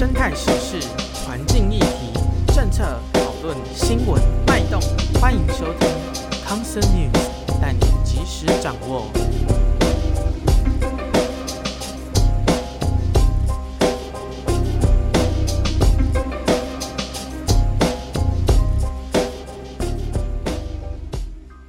[0.00, 0.80] 生态时事、
[1.26, 2.10] 环境议题、
[2.54, 4.80] 政策讨论、新闻脉动，
[5.20, 5.90] 欢迎收听
[6.42, 9.10] 康森 News，带你及时掌握。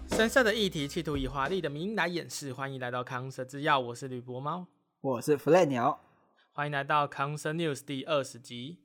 [0.08, 2.54] 深色的议题，企图以华丽的名义来掩饰。
[2.54, 4.68] 欢迎来到康森制药，我是吕博猫，
[5.02, 6.00] 我是弗莱鸟。
[6.54, 8.78] 欢迎来到康森 News 第二十集。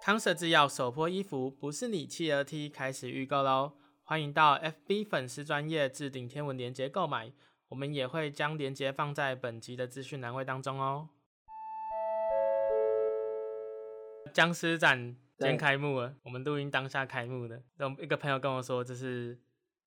[0.00, 3.72] 康森制药首波衣服不是你企鹅 T 开始预购喽！
[4.04, 7.32] 欢迎到 FB 粉丝专业置顶天文链接购买，
[7.70, 11.08] 我们也会将链接放在本集的资讯栏位当中哦。
[14.32, 15.16] 僵尸展。
[15.38, 17.62] 今天开幕了，我们录音当下开幕的。
[17.98, 19.40] 一个朋友跟我说，这是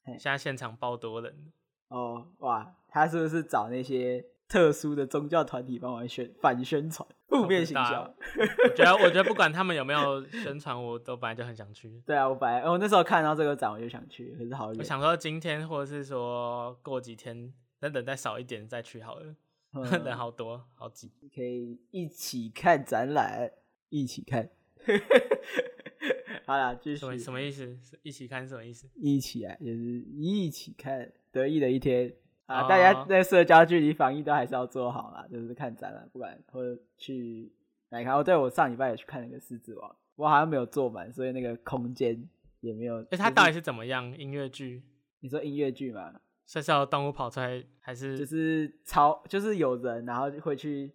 [0.05, 1.51] 现在现场爆多人
[1.91, 2.75] 哦，哇！
[2.87, 8.13] 他是不是找那些特殊的宗教团体帮我宣反宣传、负面形象？
[8.37, 12.01] 我觉得，我觉得不管他们有没有宣传，我都本来就很想去。
[12.05, 14.79] 对啊，我本来我那时候看到这个展，我就想去，可是好远。
[14.79, 19.35] 我想说今天或者是说过几天，等等再少一点再去好了。
[19.73, 23.49] 嗯、 人好多，好挤，可以一起看展览，
[23.89, 24.49] 一起看。
[26.45, 26.97] 好啦，继续。
[26.97, 27.77] 什么什么意思？
[28.03, 28.89] 一起看什么意思？
[28.95, 32.13] 一起啊，就是一起看得意的一天
[32.45, 32.67] 啊！
[32.67, 37.51] 大家在社交距离防疫都还是要做好啦，就是看展览，不管或者去
[37.89, 38.13] 来看。
[38.13, 42.27] 哦，对，我上礼拜也去看那个狮子王，我好像没有坐满，所以那个空间
[42.59, 43.01] 也没有。
[43.03, 44.17] 哎、欸，它到底是怎么样？
[44.17, 44.83] 音乐剧？
[45.19, 46.13] 你说音乐剧吗？
[46.45, 49.23] 是要动物跑出来，还是就是超？
[49.29, 50.91] 就是有人，然后会去。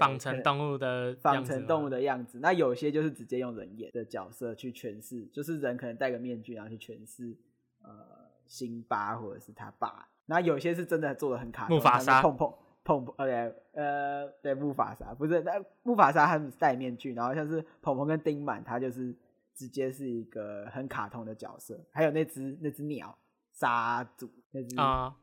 [0.00, 7.36] 仿成动物的仿成动物的样子，那有些就是直接用人演的角色去诠释，就是人可能戴个面具，然后去诠释
[7.82, 8.17] 呃
[8.48, 10.08] 辛巴或者是他爸。
[10.26, 19.14] 那有些是真的做的很卡通，木法沙碰碰碰碰，OK，呃，对，木法沙不是，那木法沙他们戴面具，然后像是鹏鹏跟丁满，他就是
[19.54, 21.78] 直接是一个很卡通的角色。
[21.92, 23.16] 还有那只那只鸟
[23.52, 24.74] 沙祖，那只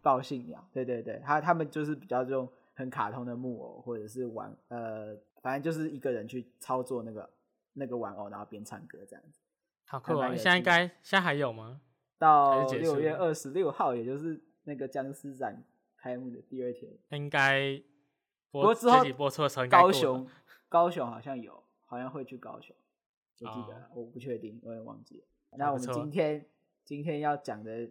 [0.01, 2.49] 报信鸟，对对对，他他们就是比较这种。
[2.77, 7.29] 很卡通的木偶，或者是玩呃，反正就是一个人去操作那个
[7.71, 9.39] 那个玩偶，然后边唱歌这样子。
[9.85, 10.27] 好酷啊！
[10.35, 11.79] 现在应该现在还有吗？
[12.17, 15.63] 到六月二十六号，也就是那个僵尸展
[15.97, 17.81] 开幕的第二天，应该。
[18.51, 20.27] 不过之后播出的时候，高 雄
[20.69, 22.75] 高雄好像有，好像会去高雄，
[23.41, 25.23] 我记得，哦、我不确定，我也忘记了。
[25.57, 26.45] 那我们今天
[26.83, 27.89] 今天要讲的。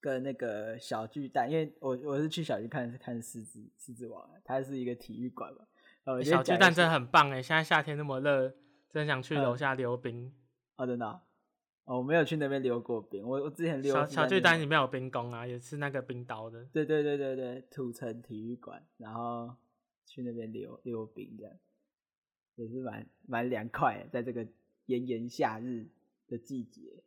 [0.00, 5.60] 跟那个小巨蛋，因为我我是去小巨蛋是看狮子狮子王，它是一个体育馆嘛。
[6.04, 8.54] 呃，小巨蛋真的很棒哎，现在夏天那么热，
[8.90, 10.30] 真想去楼下溜冰。
[10.76, 11.06] 哦，真的？
[11.06, 11.22] 哦，
[11.84, 13.26] 我没有去那边溜过冰。
[13.26, 16.64] 我我之前溜小小巨蛋里面有冰宫啊，也是那个冰刀的。
[16.72, 19.54] 对对对对对，土城体育馆，然后
[20.06, 21.52] 去那边溜溜冰这样，
[22.56, 24.46] 也是蛮蛮凉快的，在这个
[24.86, 25.88] 炎炎夏日
[26.28, 27.02] 的季节。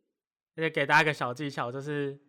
[0.56, 2.20] 而且给大家一个小技巧，就是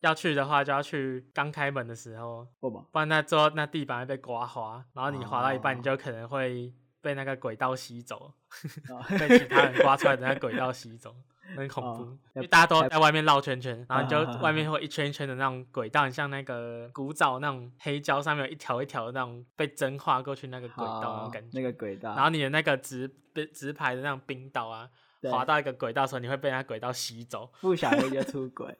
[0.00, 6.70] 要去的话，就要去刚开门的时候，不然那桌那地板会被刮滑，然后你滑到一半，你就可能会
[7.00, 8.34] 被那个轨道吸走，
[9.18, 11.16] 被其他人刮出来的那轨道吸走，
[11.56, 12.04] 很恐怖。
[12.34, 21.48] 因为大家都在外面绕圈圈，然后你就外面会一圈一圈的那种轨道，很像那个古早那种黑胶上面有一条一条的那种被针划过去那个轨道那种感觉。
[21.52, 23.08] 那个轨道，然后你的那个直
[23.52, 24.88] 直排的那种冰岛啊。
[25.24, 28.72] 滑到一个轨道的时候，你会被那轨道吸走，不小心就出轨，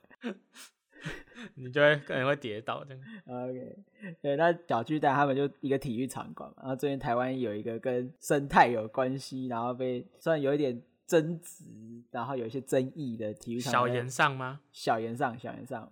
[1.57, 3.03] 你就会可能会跌倒这样。
[3.27, 3.77] OK，
[4.23, 11.65] 对，那小巨蛋他们就一个体育场馆嘛，然后最近台湾有一个跟生态有关系，然后被虽然有一点争执，
[12.13, 13.73] 然后有一些争议的体育场。
[13.73, 14.61] 小岩上吗？
[14.71, 15.91] 小岩上，小岩上。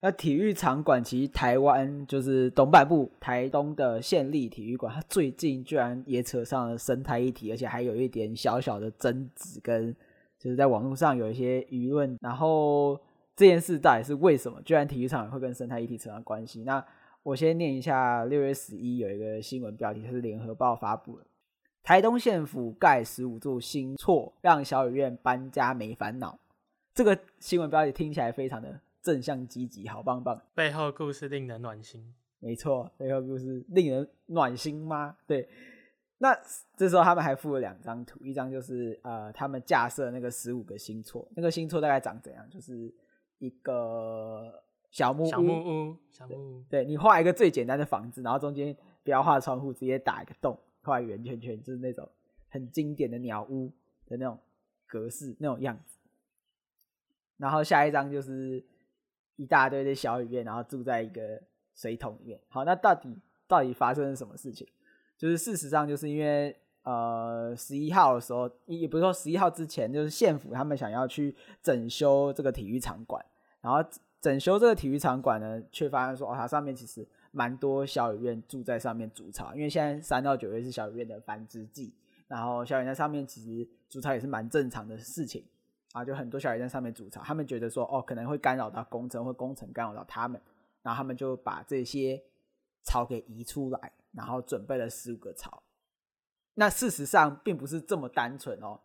[0.00, 9.94] 那体育场馆其实台湾就是东半部台东的县立体育馆，它最近居然也扯上了生态议题，而且还有一点小小的争执，跟
[10.40, 12.18] 就是在网络上有一些舆论。
[12.20, 13.00] 然后
[13.36, 14.60] 这件事到底是为什么？
[14.62, 16.64] 居然体育场会跟生态议题扯上关系？
[16.64, 16.84] 那
[17.22, 21.26] 我先念一下六月十一有一个新闻标题，它是联合报发布的：
[21.82, 26.38] 台东县府盖十五座新厝，让小雨院搬家没烦恼。
[26.94, 28.80] 这个新闻标题听起来非常的。
[29.02, 30.40] 正向积极，好棒棒！
[30.54, 35.16] 背后故事令人暖心，没错，背后故事令人暖心吗？
[35.26, 35.48] 对。
[36.18, 36.32] 那
[36.76, 42.48] 这时候他们还附了两张图，一张就是呃，他们架设那个十五个新厝，那个新厝大概长怎样？
[42.48, 42.94] 就是
[43.38, 44.62] 一个
[44.92, 46.64] 小木屋，小木屋，小木屋。
[46.70, 52.08] 对，你画一个最简单的房子，然后中间不要画窗户，直接打一个洞，画圆圈圈，就是那种
[52.48, 53.72] 很经典的鸟屋
[54.06, 54.38] 的那种
[54.86, 55.96] 格式，那种样子。
[57.36, 58.64] 然后下一张就是。
[59.36, 61.42] 一大堆的小雨燕，然后住在一个
[61.74, 62.38] 水桶里面。
[62.48, 63.18] 好，那到底
[63.48, 64.68] 到底发生了什么事情？
[65.16, 73.24] 就是事实上就是因为呃十一号的时候，也不是说十一号之前，就是县府他们想要去整修这个体育场馆，
[73.62, 73.82] 然后
[74.20, 81.92] 整修这个体育场馆呢，却发现说哦，它上面其实蛮多小雨燕住在上面筑巢，因为现在三到九月是小雨燕的繁殖季，
[82.28, 85.44] 然后小雨燕在上面其实筑巢也是蛮正常的事情。
[85.92, 90.40] 啊，就很多小雨燕在上面筑巢，他们觉得说，哦，可能会干扰到工程，或工程干扰到他们，
[90.82, 92.22] 然后他们就把这些
[92.82, 95.62] 巢给移出来，然后准备了十五个巢。
[96.54, 98.80] 那事实上并不是这么单纯哦。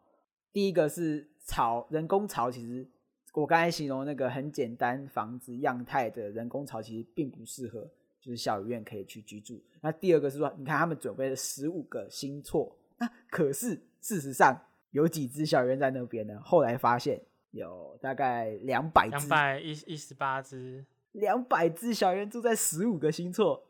[0.52, 2.86] 第一个是巢，人工巢，其实
[3.34, 7.90] 我刚才形容那个很简单房子样态的人工巢，其实并不适合，
[8.28, 9.64] 就是小雨院可以去居住。
[9.82, 14.62] 那第二个是说，你看他们准备了十五个新厝，那可是事实上。
[14.92, 16.40] 有几只小雨燕在那边呢？
[16.44, 17.22] 后来发现
[17.52, 23.68] 有大概两百只，两百一一十八只，两百只小雨燕住在十五个新厝。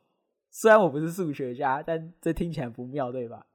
[0.51, 3.45] 虽然我不是数学家，但这听起来不妙，对吧？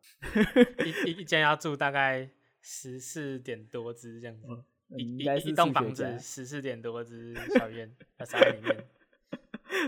[0.85, 2.29] 一一间要住大概
[2.61, 4.47] 十四点多只这样子，
[4.91, 7.97] 嗯、一一栋房子十四点多只小雨燕
[8.27, 8.85] 在里面，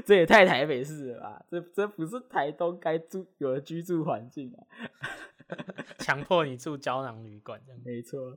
[0.04, 1.44] 这也太台北市了吧？
[1.50, 4.64] 这这不是台东该住有的居住环境啊！
[5.98, 8.36] 强迫你住胶囊旅馆，这样没错，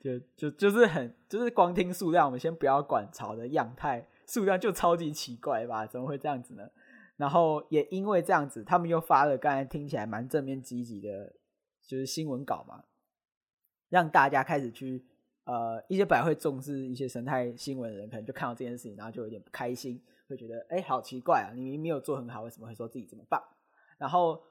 [0.00, 5.86] 就就就是很就是光听数量，我们先不要管巢的样态，数量就超级奇怪吧？
[5.86, 6.68] 怎么会这样子呢？
[7.16, 11.34] 然后也因为这样子，他们又发了刚才听起来蛮正面积极的，
[11.86, 12.84] 就是新闻稿嘛，
[13.88, 15.04] 让大家开始去
[15.44, 21.52] 呃一些本来会重视一些生态新闻的人，可能就看到这件事情，然后就有点不开心，会觉得哎、欸，好奇怪啊！
[21.54, 23.42] 你明明没有做很好，为什么会说自己这么棒？
[23.98, 24.42] 然后，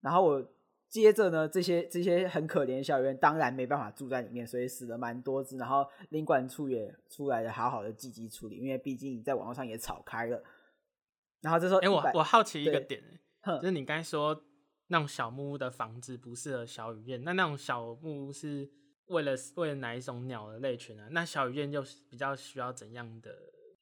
[0.00, 0.50] 然后我。
[0.90, 5.56] 接着呢，这些这些很可怜的小雨燕当然没办法住在里面，所以死了蛮多只。
[5.56, 10.40] 然后领管处也出来了，好好的积极处理，因为毕竟在网络上也吵开了。
[11.40, 13.02] 然后这时候，哎、欸，我我好奇一个点，
[13.60, 14.40] 就是你刚才说
[14.86, 18.70] 那种小木屋的房子不适合小雨燕，那那种小木屋是
[19.06, 21.08] 为了为了哪一种鸟的类群呢、啊？
[21.10, 23.32] 那小雨燕又比较需要怎样的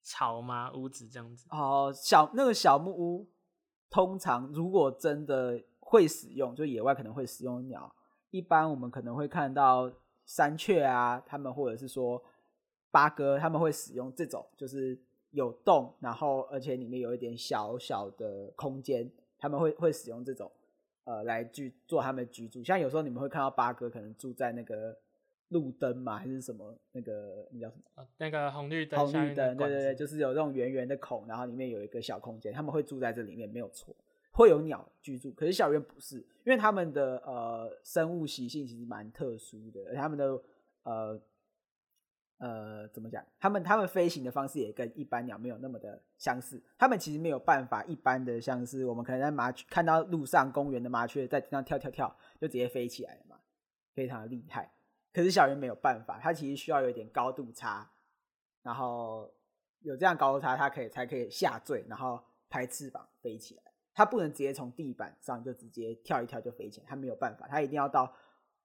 [0.02, 0.72] 巢吗？
[0.72, 1.46] 屋子这样子？
[1.50, 3.28] 哦，小那个小木屋，
[3.90, 5.62] 通常如果真的。
[5.84, 7.94] 会使用，就野外可能会使用鸟。
[8.30, 9.92] 一般我们可能会看到
[10.24, 12.22] 山雀啊，他们或者是说
[12.90, 14.98] 八哥，他们会使用这种，就是
[15.32, 20.50] 有洞，然后而且里面有一点小小的空间，他们会会使用这种
[21.04, 22.64] 呃来居做他们居住。
[22.64, 24.98] 像有时候你们会看到八哥可能住在那个
[25.52, 28.06] 路灯嘛，还是什么那个那叫什么？
[28.18, 28.98] 那个红绿灯。
[28.98, 33.94] 红绿灯，对对对，就是有这种圆圆的孔，然后里面有一个小空间，他们会住在这里面，没有错。
[34.34, 40.42] 会有鸟居住，可是小雨燕不是，因为他们的呃生物习性其实蛮特殊的，而他们的
[40.84, 41.20] 呃
[42.38, 43.22] 呃怎么讲？
[43.38, 46.58] 他们他们飞行的方式也跟一般鸟没有那么的相似。
[46.78, 53.36] 他们其实没有办法一般的像是我们可能在麻雀看到路上公园的麻雀在地上跳跳跳就直接飞起来了嘛，
[53.92, 54.72] 非常的厉害。
[55.12, 57.90] 可是小雨燕没有办法，它其实需要有点高度差，
[58.62, 59.30] 然后
[59.80, 62.18] 有这样高度差，它可以才可以下坠，然后
[62.48, 63.62] 拍翅膀飞起来。
[63.94, 68.10] 它不能直接从地板上就直接跳一跳就飞起来，它没有办法，它一定要到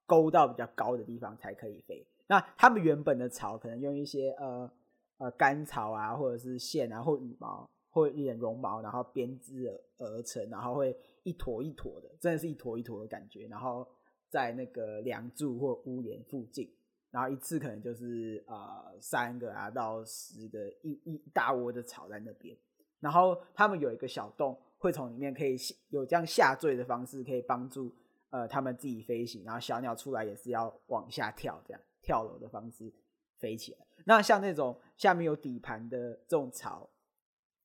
[0.06, 2.08] 勾到比较高的地方才可以飞。
[2.28, 4.72] 那它们原本的巢可能用一些呃
[5.18, 13.48] 呃干草啊，或者是线啊，或羽毛，或一点绒毛，然后编织而而成，然后会一坨一坨的，真的是一坨一坨的感觉。
[13.48, 13.86] 然后
[14.30, 16.72] 在那个梁柱或屋檐附近，
[17.12, 22.56] 然后一次可能就是呃三个啊到十个一一大窝的巢在那边，
[23.00, 24.60] 然后他们有一个小洞。
[24.80, 25.58] 会从里面可以
[25.90, 27.92] 有这样下坠的方式，可以帮助
[28.30, 32.94] 呃他们自己飞行，然后小鸟出来也是要往下跳，这样跳楼的方式
[33.40, 33.80] 飞起来。
[34.06, 36.88] 那像那种下面有底盘的这种巢，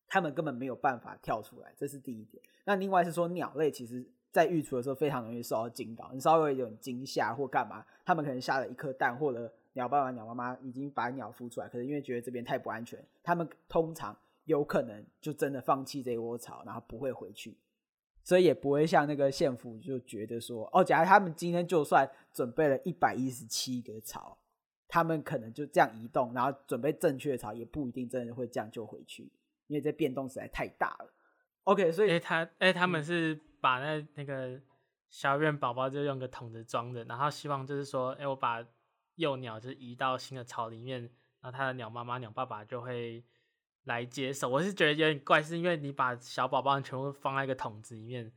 [0.07, 2.43] 他们根本没有办法跳出来，这是第一点。
[2.65, 14.17] 那另外是说鸟类其实在育雏的时候非常容易受到惊扰，你稍微有点惊吓或干嘛，他们可能下了一颗蛋，或者鸟爸爸、鸟妈妈已经把鸟孵出来，可是因为觉得这边太不安全，他们通常。
[14.45, 17.57] 有可能就真的放弃这一窝巢，然后不会回去，
[18.25, 24.37] 所以也不会像那个县府就觉得说，哦，假如他们今天就算准备了一百一十七个巢，
[24.89, 29.31] 他们可能就这样移动，然后准备正确的巢，也不一定真的会这样就回去，
[29.69, 31.15] 因为这变动实在太大了。
[31.63, 34.61] OK，所以，哎、欸，他，哎、欸，他们是把那那个
[35.09, 38.63] 小院宝宝就用个桶子装着，然后希望就是说，哎、欸，我把
[39.15, 41.01] 幼鸟就移到新的巢里面，
[41.41, 43.25] 然后它的鸟妈妈、鸟爸爸就会。
[43.87, 48.33] 来接手，我是觉得有点怪，是因为你把小宝宝全部放在一个桶子里面，然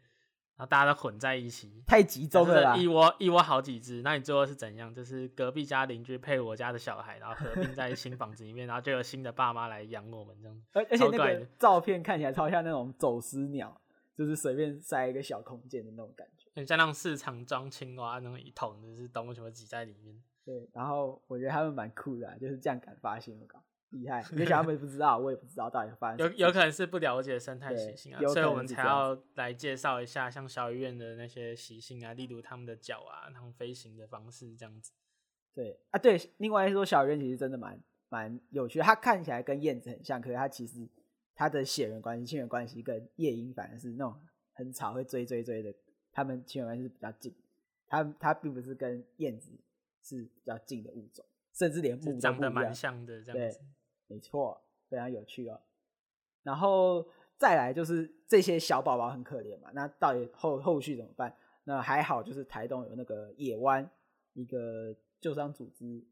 [0.58, 2.75] 后大家都混在一起，太集中了啦。
[2.75, 4.91] 一窝一窝好几只，那你最后是怎样？
[4.91, 10.62] 就是隔壁家邻居配我家的小孩，然后合并在新房子里面，然后就有新的爸妈来养我们这样。
[10.74, 13.79] 而而且那个照片看起来超像那种走私鸟，
[14.17, 16.50] 就是随便塞一个小空间的那种感觉。
[16.55, 20.24] 很像那种市场装青蛙那种一桶，就是动物全部挤在里面。
[20.45, 24.24] 对，然后我觉得他们蛮酷的、啊，就是这样敢发现，我靠，厉害！
[24.31, 26.19] 没想到他们不知道，我也不知道到底发生。
[26.19, 34.91] 有有可能是不了解生态习性啊，所以我们才要来介绍一下像小鱼院的那些习性啊，例如他们的脚啊，他们飞行的方式这样子。
[35.53, 40.88] 对啊，对，另外说小鱼苑其实真的蛮蛮有趣的，它看起来跟燕子很像，可是它其实
[41.36, 44.20] 它的血缘关系、亲缘关系跟夜莺反而是那种
[44.54, 45.74] 很吵会追追追的，
[46.12, 47.36] 他们亲缘关系是比较近，
[47.88, 49.51] 他他并不是跟燕子
[50.01, 51.24] 是比较近的物种，
[51.54, 53.68] 甚至连木长得蛮像的这样子，对，
[54.08, 55.62] 没错，非常有趣哦。
[56.42, 57.06] 然后
[57.38, 61.36] 再来就是这些小宝宝很可怜嘛，那到底后后续怎么办？
[61.65, 63.89] 那还好，就是台东有那个野湾
[64.34, 64.96] 一个。
[65.22, 66.06] 救伤组织，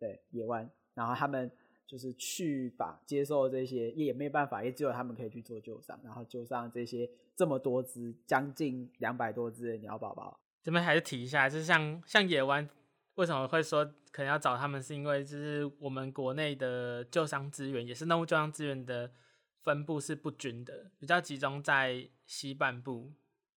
[0.00, 1.48] 对野湾，然后他们
[1.86, 10.40] 就是去把接受这些，也没办法，也只有他们可以去做救伤，然后救伤这些这么多只，将近两百多只的鸟宝宝。
[10.62, 12.68] 这边还是提一下，就是像像野湾，
[13.14, 19.12] 为什么会说可能要找他们，是因为就是我们国内的救伤资源，也是动物救伤资源的
[19.62, 23.12] 分布是不均的，比较集中在西半部。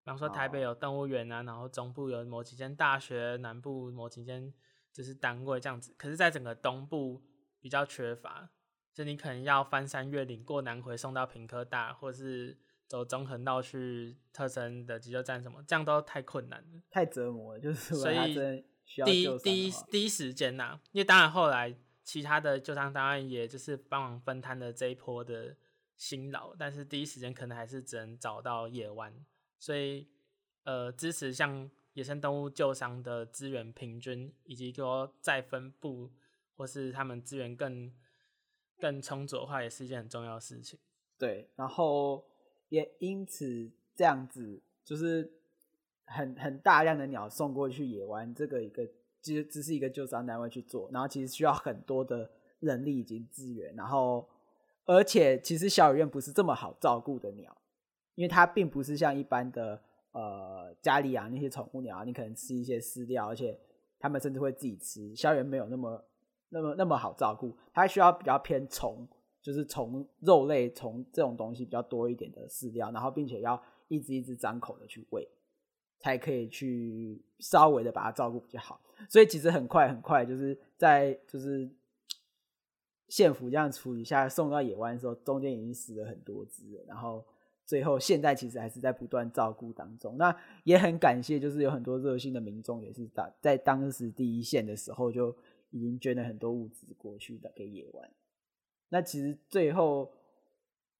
[0.04, 4.54] 比方说台北有动物园啊，然后中部有某几间大学，南部某几间
[4.94, 5.94] 就是单位这样子。
[5.98, 7.22] 可是，在整个东部
[7.68, 8.50] 比较缺乏，
[8.94, 12.58] 就你可能要翻山越岭过南回送到平科大，或是
[12.88, 17.60] 走中横道去特生的急救站什么，这样都太困难了，太折磨了。
[17.60, 18.64] 就是所以
[19.04, 25.58] 第一第一第一时间呐、啊，因为当然后来其他的救伤单位也就是帮忙分摊了这一波的
[25.98, 29.14] 辛劳，但是第一时间可能还是只能找到野湾。
[29.60, 30.08] 所以，
[30.64, 36.14] 呃，支持像野生动物救伤的资源平均，以及说再分布，
[36.58, 37.90] 或是他们资源更
[38.78, 40.78] 更充足的话，也是一件很重要的事情。
[41.18, 42.26] 对，然后
[42.68, 45.32] 也因此这样子，就是
[46.04, 48.86] 很很大量的鸟送过去野湾，这个一个
[49.22, 54.28] 其实只是一个救伤单位去做，然后其实需要很多的人力以及资源，然后
[54.86, 57.56] 而且其实小鱼苑不是这么好照顾的鸟。
[58.16, 59.80] 因为它并不是像一般的
[60.12, 63.56] 呃家里养那些宠物鸟，你可能吃一些饲料，而且
[64.00, 65.16] 它们甚至会自己吃。
[65.16, 66.04] 小鱼没有那么
[66.50, 69.08] 那么那么好照顾，它需要比较偏虫，
[69.42, 75.28] 就是虫肉类虫这种东西比较多一点的饲料，然后并且要一只一只张口的去喂，
[76.00, 78.82] 才可以去稍微的把它照顾比较好。
[79.10, 81.70] 所以其实很快很快，就是在就是
[83.10, 87.26] 县府这样处理下送到野湾的时候，中间已经死了很多只了，然后。
[87.68, 90.16] 最后，现在其实还是在不断照顾当中。
[90.18, 95.36] 那也很感谢，就是有很多热心的民众，也是在在当时第一线的时候就
[95.78, 98.10] 已经捐了很多物资过去的给野湾。
[98.90, 100.12] 那其实最后，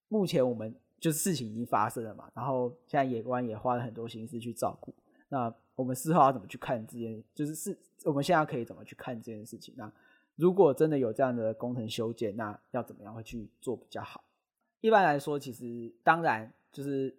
[0.08, 4.94] 目前我们就是事情已经发生了嘛，然后现在野湾也花了很多心思去照顾。
[5.30, 9.74] 那我们事后要怎么去看这件，就是是我们现在可以怎么去看这件事情？
[9.78, 9.92] 那
[10.36, 14.24] 如果真的有这样的工程修建，那要怎么样会去做比较好？
[14.82, 16.54] 一般来说，其实当然。
[16.70, 17.18] 就是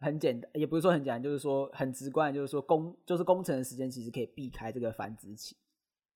[0.00, 5.54] 很简单，也不是说很简单，就是说很直观，就是说工就是工程的时间其实可以避开这个繁殖期，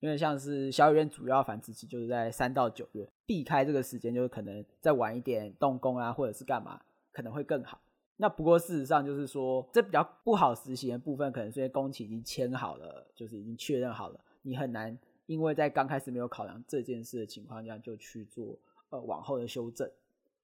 [0.01, 6.81] 因为像是小鱼苑主要繁殖期就是在三到九月，避开这个时间就是可能再晚一点动工啊，或者是干嘛
[7.13, 7.81] 可能会更好。
[8.17, 18.59] 那不过事实上就是说，这比较不好实行的部分，可能是因为工期已经签好了，就是已经确认好了，你很难因为在刚开始没有考量这件事的情况下就去做
[18.91, 19.91] 呃往后的修正。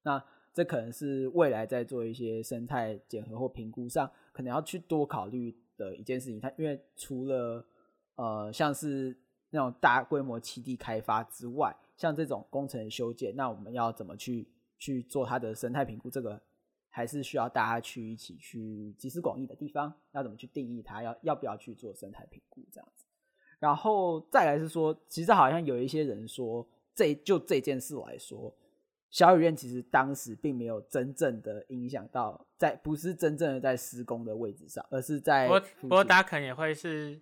[0.03, 0.23] 那
[0.55, 6.41] 这可能是未来在做一些生态检核或评估上，可能要去多考虑的一件事情。
[6.41, 7.63] 它因为除了
[8.15, 9.15] 呃像是
[9.57, 14.47] 那种大规模基地开发之外，像这种工程修建，那我们要怎么去
[14.79, 16.11] 去做它的生态评估？
[16.11, 16.39] 这个
[16.91, 19.91] 还是需要大家去一起去集思广益的地方。
[20.13, 21.03] 要怎么去定义它？
[21.03, 23.07] 要要不要去做生态评估这样子？
[23.59, 28.55] 然后再来是说，其实好像有一些人说，这就这件事来说。
[29.09, 35.47] 小雨院其实当时并没有真正的影响到在，不是真正的在施工的位置上，而是在。
[35.47, 37.19] 不过，不过大家可能也会是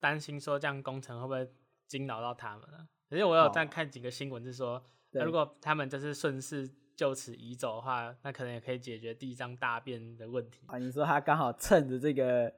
[0.00, 1.52] 担心说，这样工程会不会
[1.90, 2.86] 惊扰到他们了？
[3.08, 10.62] 可是我有在看几个新闻，是说，哦，如果他们就是顺势就此移走的话，那可能也可以解决地上大便的问题。
[10.68, 12.54] 啊，你说他刚好趁着这个，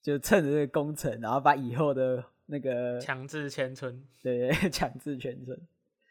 [0.00, 5.60] 就趁着这个工程，然后把以后的那个强制迁村，对， 强制迁村。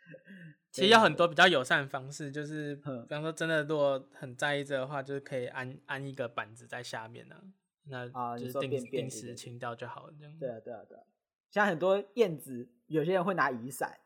[0.70, 7.42] 其实有很多比较友善的方式，就是比方说，真的如果很在意这个的话，就是可以安安一个板子在下面呢、啊，
[7.86, 10.14] 那就是定定时清掉就好了。
[10.20, 11.02] 这样对啊，对啊，对啊。
[11.50, 14.00] 像很多燕子，有些人会拿雨伞，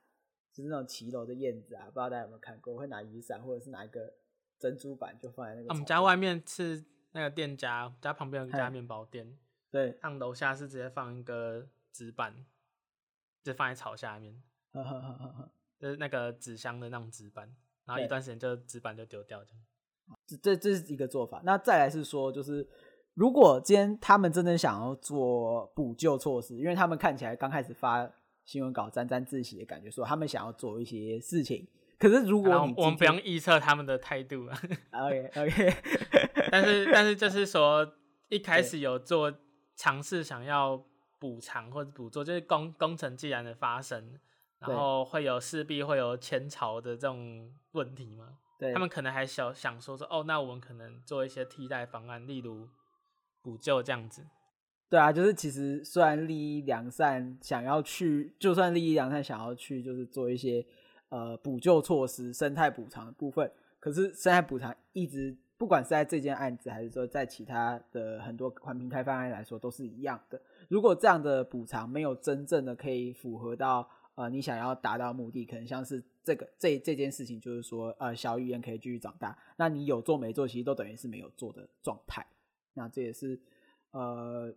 [0.51, 4.13] 就是那种骑楼的燕子啊，不知道大家有没有看过，会拿雨伞或者是拿一个
[4.59, 5.69] 珍珠板就放在那个。
[5.69, 9.37] 我们家外面是那个店家，家旁边有一家面包店。
[9.69, 12.45] 对，他们楼下是直接放一个纸板，
[13.41, 14.41] 就放在草下面，
[15.79, 17.55] 就是那个纸箱的那种纸板，
[17.85, 19.63] 然后一段时间就纸板就丢掉这样。
[20.41, 21.41] 这这是一个做法。
[21.45, 22.67] 那再来是说，就是
[23.13, 28.09] 如果今天他们真的想要做补救措施，因为他们看起来刚开始发
[28.45, 31.67] 新闻稿沾沾自喜的感觉，说他们想要做一些事情。
[31.99, 34.57] 可是如果你我们不用预测他们的态度啊。
[34.91, 35.73] OK OK，
[36.51, 37.93] 但是但是就是说
[38.29, 39.33] 一开始有做。
[39.73, 40.79] 尝试想要
[41.17, 44.19] 补偿或者补做，就是工工程既然的发生，
[44.59, 48.37] 然后会有势必会有前朝的这种问题嘛？
[48.59, 52.67] 对，他们可能还想想说说哦，那我们可能做一些替代方案，例如
[53.41, 54.25] 补救这样子。
[54.89, 60.65] 对啊，就是其实虽然利益良善，想要去，就算利益良善想要去，就是做一些
[61.09, 65.37] 呃补救措施、生态补偿的部分，可是生态补偿一直。
[65.57, 70.41] 不管是在这件案子，还是说在其他的很多环评开发案来说，都是一样的。
[70.67, 82.25] 如果这样的补偿没有真正的可以符合到呃你想要达到目的，可能像是这个这这件事情，就是说呃小语言可以继续长大，那你有做没做，其实都等于是没有做的状态。
[82.73, 83.39] 那这也是
[83.91, 84.53] 呃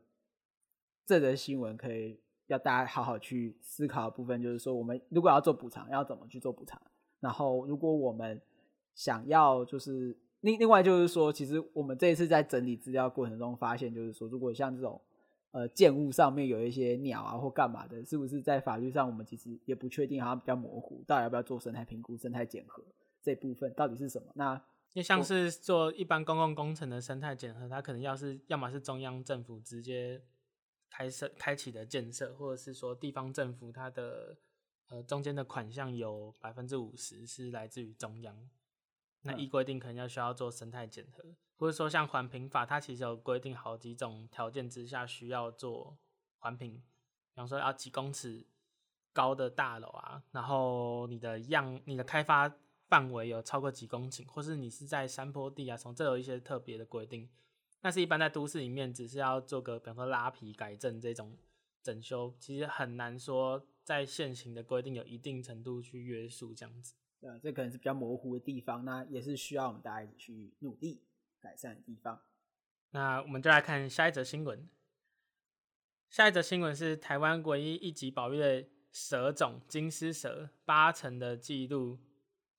[1.07, 6.81] 这则新闻可以要大家好好去思考的部分，就是说我们如果要做补偿，要怎么去做补偿？
[7.21, 8.41] 然后如果我们
[8.95, 10.17] 想要就是。
[10.45, 15.01] 另另外就是说，其实我们这一次在整理资料过程中发现，就是说，如果像这种
[15.53, 22.85] 呃建物上面有一些鸟啊或干嘛的，是不是在法律上我们其实也不确定，好像比较模糊，到底要不要做生态评估、生态检核
[23.23, 24.31] 这部分到底是什么？
[24.35, 24.63] 那
[24.95, 30.23] 因为像是做一般公共工程的生态检核，它可能要是要么是中央政府直接
[30.89, 34.39] 开设开启的建设，或者是说地方政府它的
[34.87, 38.49] 呃中间的款项有百分之五十是来自于中央。
[39.23, 41.25] 那依规定可能要需要做生态检核，
[41.57, 45.97] 或者说像环评法，它其实有规定好几种条件之下需要做
[46.39, 48.47] 环评，比方说要几公尺
[49.15, 52.55] 高的大楼啊，然后你的样你的开发
[52.89, 57.29] 范围有超过几公顷，或是你是在山坡地啊，从这有一些特别的规定。
[57.81, 61.37] 但是一般在都市里面，只是要做个比方说拉皮改正这种
[61.83, 66.95] 整修，其实很难说在现行的规定有一定程度去约束这样子。
[67.21, 71.03] 呃，这可能是比较模糊的地方，那也是需要我们大家一起去努力
[71.41, 72.21] 改善的地方。
[72.91, 74.69] 那我们就来看下一则新闻。
[76.11, 81.99] 下一则新闻是台湾唯一一级保育的蛇种金丝蛇，八成的记录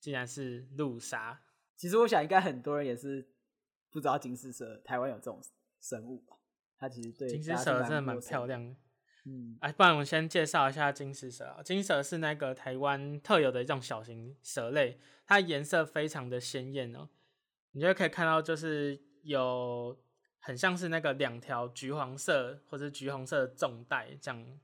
[0.05, 1.41] 竟然是陆鲨。
[1.75, 3.27] 其实我想，应该很多人也是
[3.89, 5.41] 不知道金丝蛇台湾有这种
[5.81, 6.37] 生物吧？
[6.77, 8.75] 它其实对金丝蛇真的蛮漂亮的。
[9.25, 11.63] 嗯，哎，不然我们先介绍一下金丝蛇啊。
[11.63, 17.09] 金蛇是那个台湾特有的一种小型蛇类，它颜色非常的鲜艳哦。
[17.71, 19.99] 你就可以看到，就是有
[20.37, 24.59] 很像是那个两条橘黄色或者橘红色的纵带这样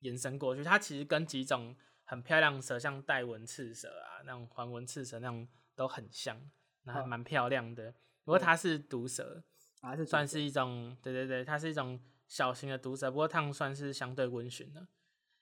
[0.00, 0.64] 延伸过去。
[0.64, 1.76] 它其实跟几种
[2.10, 6.36] 很漂亮的蛇，像带纹刺蛇啊、那种环纹刺蛇那种都很像，
[6.82, 7.92] 那还蛮漂亮的。
[8.24, 9.44] 不过它是毒蛇，
[9.80, 12.00] 还，是算是一种，对对对，它是一种。
[12.30, 14.86] 小型的毒蛇，不过它们算是相对温驯的。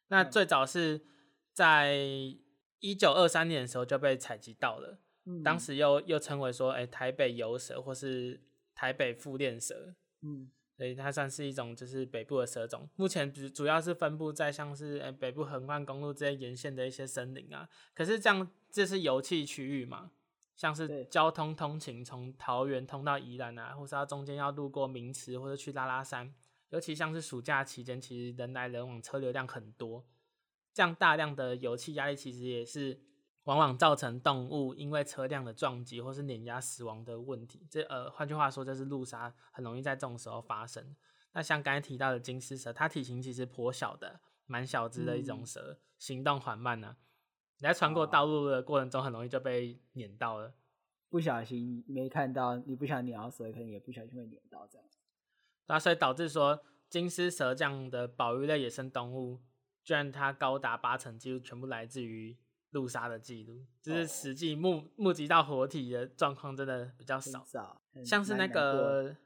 [0.07, 1.05] 那最早是
[1.53, 1.95] 在
[2.79, 8.41] 一九二三年的时候就被采集到了，嗯、当时又又称为说，哎、欸，台北游蛇或是
[8.75, 12.88] 台北腹链蛇，嗯，所以它算是一种就是北部的蛇种。
[12.95, 17.69] 目前主主要是分布在像是哎、欸、北部横贯公路这些沿线的一些森林啊。
[17.93, 20.12] 可是这样这是油气区域嘛，
[20.55, 26.33] 像是交通通勤从桃园通到宜兰啊，或是它中间要路过名池或者去拉拉山。
[26.71, 30.07] 尤其像是暑假期间，其实人来人往，车流量很多，
[30.73, 33.01] 这样大量的油气压力，其实也是
[33.49, 37.67] 往往造成动物因为车辆的撞击或是碾压死亡的问题。
[37.71, 40.95] 这呃，换句话说，就是路杀很容易在这种时候发生。
[41.33, 46.97] 那像刚才提到的金丝蛇，它体型其实颇小的，蛮小只的一种蛇，嗯、行动缓慢呢、啊。
[47.57, 50.53] 你在穿过道路的过程中，很容易就被碾到了。
[51.09, 54.87] 不小心没看到，你不想碾到蛇，可能也不小心会碾到这样。
[55.69, 59.41] 那所以导致说金丝蛇这样的保育类野生动物，
[59.83, 62.37] 居然它高达八成几乎全部来自于
[62.71, 67.81] 陆杀的记录，就是实际目目击到活体的状况真的比较少。
[68.05, 69.17] 像是那个，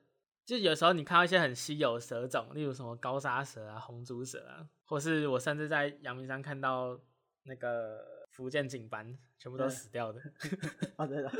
[0.45, 6.99] 就有时候你看到一些很稀有的蛇种，例如什么高沙蛇啊、红竹蛇啊，或是我甚至在阳明山看到
[7.45, 10.21] 那个福建警斑，全部都死掉的。
[10.97, 11.31] 啊，对的。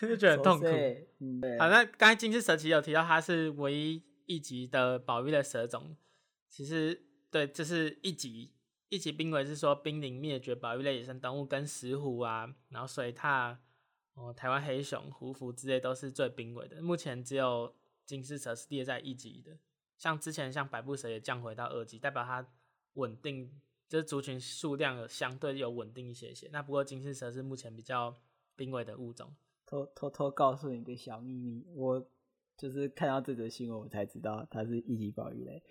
[0.00, 0.66] 就 觉得很痛苦。
[1.58, 5.96] 好，那刚才金丝蛇其实有提到，它是唯一一级的保育的蛇种。
[6.48, 8.52] 其实，对，这是一级
[8.92, 13.56] 一级濒危，是说濒临灭绝保育类野生动物，跟石虎啊，然后水獭、
[14.12, 16.82] 哦，台湾黑熊、胡服之类都是最濒危的。
[16.82, 17.74] 目前只有
[18.04, 19.56] 金丝蛇是列在一级的，
[19.96, 22.46] 像之前像百步蛇也降回到二级，代表它
[22.92, 23.50] 稳定，
[23.88, 26.50] 就是族群数量有相对有稳定一些些。
[26.52, 28.14] 那不过金丝蛇是目前比较
[28.56, 29.34] 濒危的物种。
[29.64, 32.06] 偷偷偷告诉你个小秘密，我
[32.58, 35.62] 就是看到这则新闻我才知道它是一级保育类。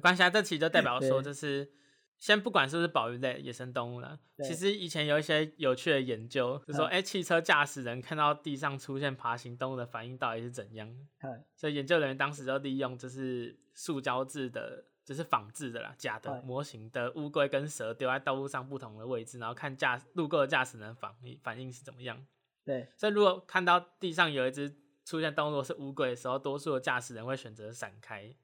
[0.00, 1.70] 没关系啊，这期就代表说就是。
[2.20, 10.94] 先不管是不是保育类野生动物了，其实以前有一些有趣的研究，就说，哎、欸，汽车驾驶人看到地上出现爬行动物的反应到底是怎样？
[11.56, 22.26] 所以研究人员当时就利用就是塑胶制的，就是仿制的啦，假的模型的乌龟跟蛇丢在道路上不同的位置，然后看驾路过的驾驶人反应反应是怎么样。
[22.66, 24.70] 对，所以如果看到地上有一只
[25.06, 28.36] 出现动物是乌龟的时候，多数的驾驶人会选择闪开。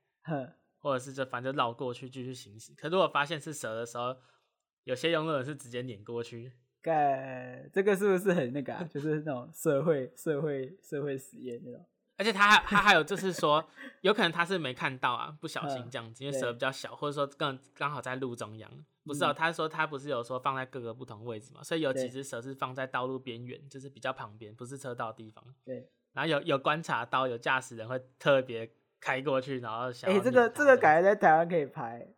[0.78, 4.16] 或者是就反正绕过去继续行驶，可如果发现是蛇的时候，
[4.84, 6.52] 有些用路人是直接碾过去。
[6.80, 8.84] 盖，这个是不是很那个啊？
[8.84, 11.84] 就是那种社会社会社会实验那种。
[12.16, 13.68] 而且他还他还有就是说，
[14.02, 18.70] 有可能他是没看到啊，不小心这样子，因为蛇比较小，或者说更刚好在路中央。
[19.02, 25.44] 不是哦，他说他不是有说放在各个不同位置嘛，所以有几只蛇是放在道路边缘，就是比较旁边，不是车道的地方。
[25.64, 25.90] 对。
[26.12, 28.70] 然后有有观察到有驾驶人会特别。
[29.00, 30.10] 开过去，然后想。
[30.10, 32.06] 哎、欸，这个这个感觉在台湾可以拍。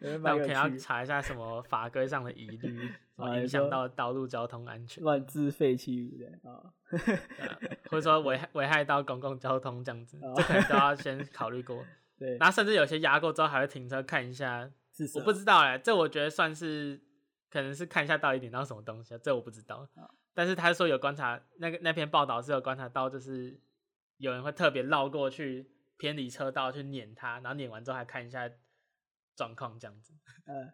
[0.00, 2.90] 那我可能要查一下什么法规上的疑虑，
[3.36, 5.04] 影响到道路交通安全。
[5.04, 6.72] 乱置废弃物的啊，
[7.90, 11.84] 或者说危害危害到公共交通这样子，这可能都要先考虑过。
[12.18, 14.68] 对，然后甚至有些压过之后还会停车看一下。
[15.14, 17.00] 我不知道哎，这我觉得算是
[17.50, 19.86] 可能是看一下到底点到什么东西，这我不知道。
[20.34, 23.60] 但是他说有观察，那个那篇报道是有观察到，就是。
[24.18, 28.50] 有人会特别绕过去，偏离车道去碾它，然后碾完之后还看一下
[29.36, 30.12] 状况，这样子。
[30.46, 30.72] 嗯，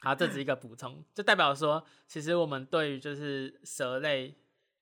[0.00, 4.34] 好，这只是一个补充，就代表说，其实我们对于就是蛇类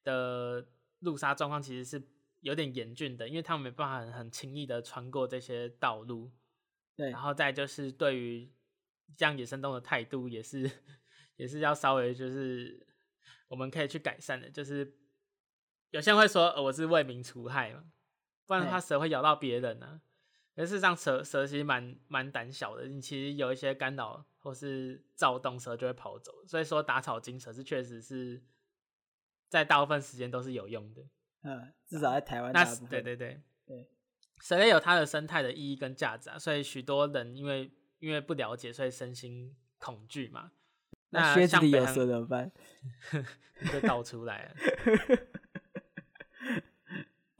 [0.03, 0.67] 的
[1.01, 2.03] 路杀状况，其实是
[2.41, 6.33] 有点严峻的，因为他们没办法很很轻易的穿过这些道路。
[6.97, 8.51] 对，然后再就是对于
[9.17, 10.71] 这样野生动物的态度，也是
[11.37, 12.87] 也是要稍微就是
[13.49, 15.00] 我们可以去改善的，就是。
[15.91, 17.85] 有些人会说，呃，我是为民除害嘛，
[18.47, 20.01] 不然的话蛇会咬到别人呢、啊。
[20.57, 26.33] 可是事实上蛇，蛇蛇其实蛮蛮胆小的，你其实有一些干扰或是躁动，蛇就会跑走。
[26.47, 28.43] 所以说打草惊蛇是确实是
[29.49, 31.03] 在大部分时间都是有用的。
[31.43, 32.53] 嗯，至少在台湾。
[32.53, 33.89] 那对对对对，
[34.41, 40.53] 蛇类有它的生态的意义跟价值啊，所以许多人因为因为不了解，所以身心恐惧嘛。
[41.11, 42.53] 那靴子里有蛇怎么办？
[43.73, 44.55] 就倒出来了。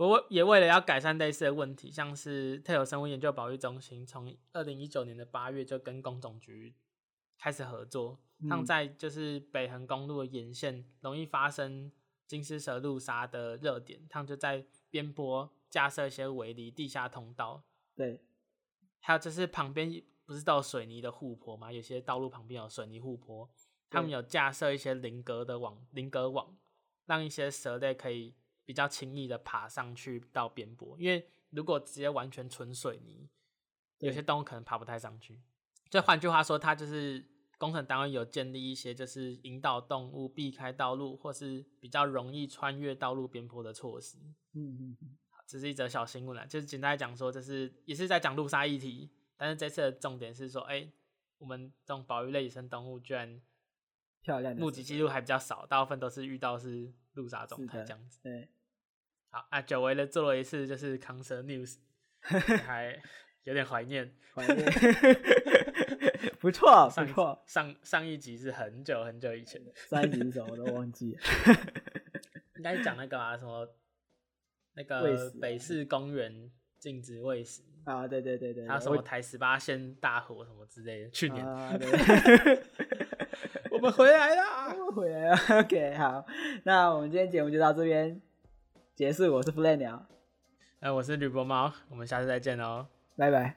[0.07, 6.75] 我也为了要改善类似的问题，像是特有生物研究保育中心从二零一九年的八月就跟工总局
[7.39, 11.93] 开始合作，他们在就是北横公路的沿线容易发生
[12.27, 17.63] 金丝蛇路杀的热点，他们就在边坡架设一些围篱、地下通道。
[17.95, 18.25] 对，
[19.01, 21.71] 还有就是旁边不是都有水泥的护坡吗？
[21.71, 23.51] 有些道路旁边有水泥护坡，
[23.91, 26.57] 他们有架设一些菱格的网、菱格网，
[27.05, 28.35] 让一些蛇类可以。
[28.71, 33.29] 比较轻易的爬上去到边坡，因为如果直接完全纯水泥，
[33.99, 35.43] 有些动物可能爬不太上去。
[35.91, 37.29] 就换句话说，它就是
[37.59, 44.19] 工程单位有建立一些就是引导动物避开道路，或是比较容易穿越道路边坡的措施。
[44.53, 50.93] 嗯嗯嗯，这是一则小新闻啦，就是简单来讲说，这是也是在讲路杀议题，但是这次的重点是说，哎、欸，
[51.39, 53.43] 我们这种保育类野生动物居然
[54.21, 58.21] 漂亮，目击记录还比较少，大部分都是遇到是路杀状态这样子。
[58.23, 58.49] 对。
[59.33, 61.77] 好啊，久违的做了一次就是 Concert News，
[62.67, 63.01] 还
[63.45, 64.67] 有点怀念，怀念，
[66.41, 67.41] 不错不错。
[67.47, 71.21] 上上一集是很久很久以前的，上一集是什么我都忘记了，
[72.59, 73.69] 应该是讲那个啊什么
[74.75, 81.47] 那个北市公园禁止喂食啊，对对对对，还有什么台十八线大火什么之类的，去年，
[83.71, 84.43] 我们回来了，
[84.77, 86.27] 我们回来了，OK，好，
[86.65, 88.21] 那我们今天节目就到这边。
[89.01, 90.07] 结束，我是 Fly 鸟，
[90.81, 92.87] 哎，我是吕博猫，我们下次再见哦，
[93.17, 93.57] 拜拜。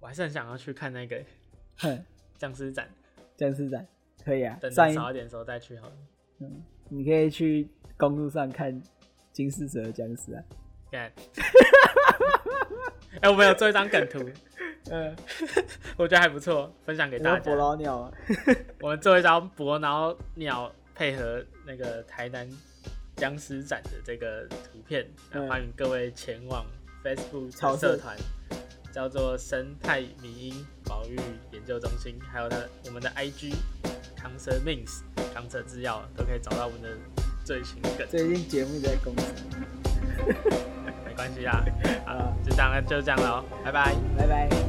[0.00, 1.22] 我还是很想要去看那个，
[1.76, 2.02] 哼，
[2.38, 2.88] 僵尸展，
[3.36, 3.86] 僵尸展
[4.24, 5.92] 可以啊，等少一点的时候再去好了。
[6.38, 7.68] 嗯，你可以去
[7.98, 8.82] 公路上看
[9.30, 10.42] 金丝蛇的僵尸啊。
[10.90, 11.12] 看，
[13.20, 14.20] 哎，我们有做一张梗图，
[14.90, 15.14] 嗯，
[15.98, 17.44] 我觉得还不错，分享给大家。
[17.44, 18.12] 伯劳鸟啊，
[18.80, 22.48] 我们做一张伯劳鸟配合那个台南。
[23.18, 25.04] 僵尸展的这个图片，
[25.48, 26.64] 欢迎各位前往
[27.04, 28.16] Facebook 社团，
[28.92, 31.16] 叫做生态迷因保育
[31.52, 33.54] 研究中心，还有它我们的 IG
[34.16, 35.00] 扛车 means
[35.34, 36.88] 扛车制药都可以找到我们的
[37.44, 38.06] 最新梗。
[38.08, 39.32] 最近节目在公司，
[41.04, 41.64] 没关系啦，
[42.06, 44.67] 好了，就这样了，就这样了，拜拜，拜拜。